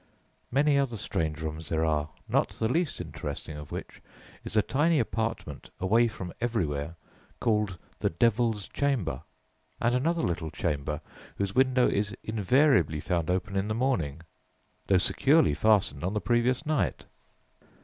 Many 0.51 0.79
other 0.79 0.97
strange 0.97 1.41
rooms 1.43 1.69
there 1.69 1.85
are, 1.85 2.09
not 2.27 2.57
the 2.57 2.67
least 2.67 2.99
interesting 2.99 3.55
of 3.55 3.71
which 3.71 4.01
is 4.43 4.57
a 4.57 4.63
tiny 4.63 4.99
apartment 4.99 5.69
away 5.79 6.07
from 6.07 6.33
everywhere 6.41 6.95
called 7.39 7.77
"the 7.99 8.09
Devil's 8.09 8.67
chamber," 8.67 9.21
and 9.79 9.93
another 9.93 10.25
little 10.25 10.49
chamber 10.49 11.01
whose 11.37 11.53
window 11.53 11.87
is 11.87 12.15
_invariably 12.27 12.99
found 13.03 13.29
open 13.29 13.55
in 13.55 13.67
the 13.67 13.75
morning, 13.75 14.21
though 14.87 14.97
securely 14.97 15.53
fastened 15.53 16.03
on 16.03 16.15
the 16.15 16.19
previous 16.19 16.65
night! 16.65 17.05